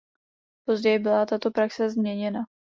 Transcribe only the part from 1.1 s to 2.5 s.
tato praxe změněna.